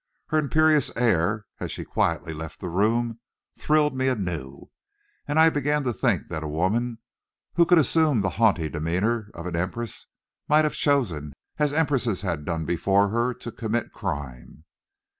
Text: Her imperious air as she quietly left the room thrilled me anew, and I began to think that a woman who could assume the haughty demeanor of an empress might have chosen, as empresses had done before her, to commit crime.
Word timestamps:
Her 0.29 0.39
imperious 0.39 0.89
air 0.97 1.45
as 1.59 1.71
she 1.71 1.85
quietly 1.85 2.33
left 2.33 2.59
the 2.59 2.69
room 2.69 3.19
thrilled 3.55 3.95
me 3.95 4.07
anew, 4.07 4.71
and 5.27 5.39
I 5.39 5.51
began 5.51 5.83
to 5.83 5.93
think 5.93 6.27
that 6.29 6.41
a 6.41 6.47
woman 6.47 6.97
who 7.53 7.67
could 7.67 7.77
assume 7.77 8.21
the 8.21 8.31
haughty 8.41 8.67
demeanor 8.67 9.29
of 9.35 9.45
an 9.45 9.55
empress 9.55 10.07
might 10.47 10.65
have 10.65 10.73
chosen, 10.73 11.33
as 11.59 11.71
empresses 11.71 12.21
had 12.21 12.45
done 12.45 12.65
before 12.65 13.09
her, 13.09 13.31
to 13.35 13.51
commit 13.51 13.91
crime. 13.93 14.63